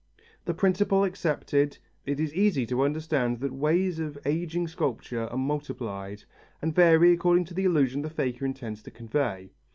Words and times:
The 0.45 0.55
principle 0.55 1.03
accepted, 1.03 1.77
it 2.07 2.19
is 2.19 2.33
easy 2.33 2.65
to 2.65 2.81
understand 2.81 3.39
that 3.41 3.51
ways 3.53 3.99
of 3.99 4.17
ageing 4.25 4.67
sculpture 4.67 5.27
are 5.27 5.37
multiplied, 5.37 6.23
and 6.59 6.73
vary 6.73 7.11
according 7.13 7.45
to 7.45 7.53
the 7.53 7.65
illusion 7.65 8.01
the 8.01 8.09
faker 8.09 8.43
intends 8.43 8.81
to 8.81 8.89
convey. 8.89 9.51